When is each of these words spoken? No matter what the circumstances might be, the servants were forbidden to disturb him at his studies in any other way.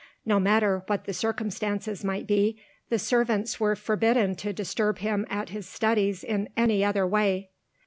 No 0.25 0.39
matter 0.39 0.81
what 0.87 1.05
the 1.05 1.13
circumstances 1.13 2.03
might 2.03 2.25
be, 2.25 2.59
the 2.89 2.97
servants 2.97 3.59
were 3.59 3.75
forbidden 3.75 4.33
to 4.37 4.51
disturb 4.51 4.97
him 4.97 5.27
at 5.29 5.49
his 5.49 5.69
studies 5.69 6.23
in 6.23 6.49
any 6.57 6.83
other 6.83 7.05
way. 7.05 7.51